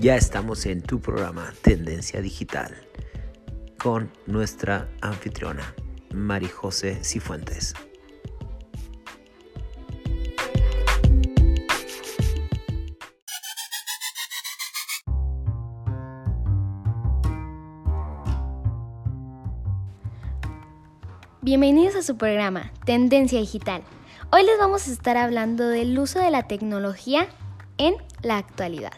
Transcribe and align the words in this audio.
Ya 0.00 0.16
estamos 0.16 0.64
en 0.64 0.80
tu 0.80 0.98
programa 0.98 1.52
Tendencia 1.60 2.22
Digital 2.22 2.74
con 3.78 4.10
nuestra 4.26 4.88
anfitriona, 5.02 5.74
Mari 6.14 6.48
José 6.48 7.04
Cifuentes. 7.04 7.74
Bienvenidos 21.42 21.94
a 21.96 22.02
su 22.02 22.16
programa 22.16 22.72
Tendencia 22.86 23.38
Digital. 23.38 23.82
Hoy 24.32 24.44
les 24.44 24.58
vamos 24.58 24.88
a 24.88 24.92
estar 24.92 25.18
hablando 25.18 25.68
del 25.68 25.98
uso 25.98 26.20
de 26.20 26.30
la 26.30 26.44
tecnología 26.44 27.28
en 27.76 27.96
la 28.22 28.38
actualidad. 28.38 28.94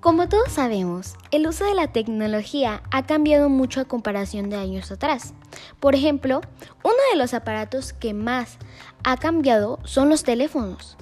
Como 0.00 0.28
todos 0.28 0.52
sabemos, 0.52 1.14
el 1.30 1.48
uso 1.48 1.64
de 1.64 1.74
la 1.74 1.88
tecnología 1.88 2.82
ha 2.90 3.06
cambiado 3.06 3.48
mucho 3.48 3.80
a 3.80 3.86
comparación 3.86 4.50
de 4.50 4.56
años 4.56 4.92
atrás. 4.92 5.32
Por 5.80 5.94
ejemplo, 5.94 6.42
uno 6.84 6.94
de 7.12 7.18
los 7.18 7.34
aparatos 7.34 7.92
que 7.92 8.12
más 8.14 8.58
ha 9.04 9.16
cambiado 9.16 9.78
son 9.84 10.08
los 10.08 10.22
teléfonos. 10.22 10.96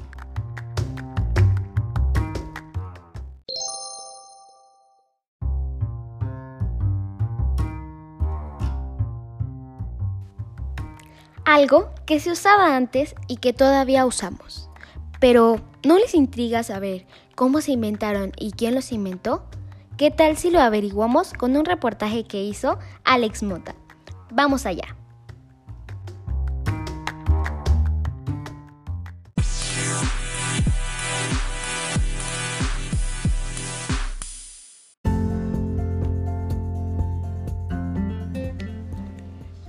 Algo 11.44 11.90
que 12.06 12.20
se 12.20 12.30
usaba 12.30 12.74
antes 12.74 13.14
y 13.28 13.36
que 13.36 13.52
todavía 13.52 14.06
usamos. 14.06 14.70
Pero, 15.20 15.60
¿no 15.84 15.98
les 15.98 16.14
intriga 16.14 16.62
saber 16.62 17.06
cómo 17.34 17.60
se 17.60 17.72
inventaron 17.72 18.32
y 18.38 18.52
quién 18.52 18.74
los 18.74 18.92
inventó? 18.92 19.44
¿Qué 19.96 20.10
tal 20.10 20.36
si 20.36 20.50
lo 20.50 20.60
averiguamos 20.60 21.32
con 21.32 21.56
un 21.56 21.64
reportaje 21.64 22.24
que 22.24 22.42
hizo 22.42 22.78
Alex 23.04 23.42
Mota? 23.42 23.74
Vamos 24.30 24.66
allá. 24.66 24.96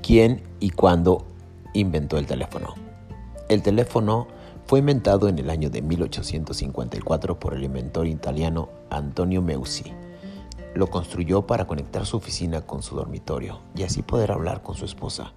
¿Quién 0.02 0.44
y 0.60 0.70
cuándo 0.70 1.26
inventó 1.74 2.18
el 2.20 2.28
teléfono? 2.28 2.76
El 3.50 3.64
teléfono 3.64 4.28
fue 4.66 4.80
inventado 4.80 5.30
en 5.30 5.38
el 5.38 5.52
año 5.52 5.70
de 5.70 5.84
1854 5.84 7.40
por 7.40 7.54
el 7.54 7.64
inventor 7.64 8.08
italiano 8.08 8.70
Antonio 8.90 9.42
Meucci. 9.42 9.94
Lo 10.74 10.88
construyó 10.88 11.46
para 11.46 11.68
conectar 11.68 12.06
su 12.06 12.18
oficina 12.18 12.62
con 12.62 12.82
su 12.82 12.96
dormitorio 12.96 13.62
y 13.76 13.84
así 13.84 14.02
poder 14.02 14.32
hablar 14.32 14.64
con 14.64 14.76
su 14.76 14.86
esposa, 14.86 15.34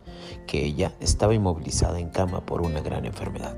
que 0.47 0.65
ella 0.65 0.95
estaba 1.01 1.35
inmovilizada 1.35 2.01
en 2.01 2.09
cama 2.09 2.41
por 2.41 2.63
una 2.63 2.81
gran 2.81 3.05
enfermedad. 3.05 3.57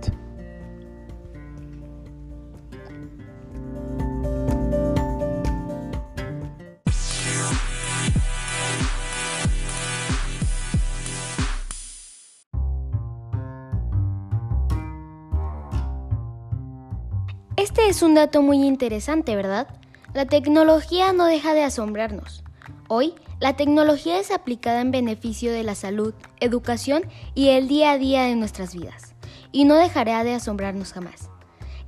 Este 17.61 17.91
es 17.91 18.01
un 18.01 18.15
dato 18.15 18.41
muy 18.41 18.67
interesante, 18.67 19.37
¿verdad? 19.37 19.69
La 20.15 20.25
tecnología 20.25 21.13
no 21.13 21.27
deja 21.27 21.53
de 21.53 21.63
asombrarnos. 21.63 22.43
Hoy, 22.89 23.13
la 23.39 23.55
tecnología 23.55 24.19
es 24.19 24.31
aplicada 24.31 24.81
en 24.81 24.91
beneficio 24.91 25.53
de 25.53 25.63
la 25.63 25.75
salud, 25.75 26.15
educación 26.41 27.03
y 27.35 27.51
el 27.51 27.69
día 27.69 27.91
a 27.91 27.99
día 27.99 28.23
de 28.23 28.35
nuestras 28.35 28.75
vidas, 28.75 29.15
y 29.53 29.67
no 29.67 29.75
dejará 29.75 30.25
de 30.25 30.33
asombrarnos 30.33 30.95
jamás. 30.95 31.29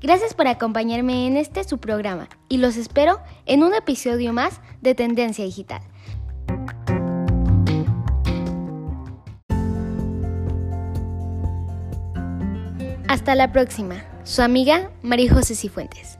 Gracias 0.02 0.34
por 0.34 0.46
acompañarme 0.46 1.26
en 1.26 1.38
este 1.38 1.64
su 1.64 1.78
programa 1.78 2.28
y 2.50 2.58
los 2.58 2.76
espero 2.76 3.20
en 3.46 3.62
un 3.62 3.72
episodio 3.72 4.34
más 4.34 4.60
de 4.82 4.94
Tendencia 4.94 5.42
Digital. 5.42 5.80
Hasta 13.08 13.34
la 13.34 13.50
próxima. 13.52 14.11
Su 14.24 14.40
amiga 14.40 14.90
María 15.02 15.34
José 15.34 15.56
Cifuentes. 15.56 16.16